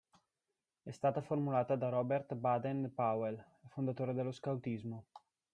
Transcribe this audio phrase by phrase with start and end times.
[0.81, 5.03] È stata formulata da Robert Baden-Powell, fondatore dello scautismo.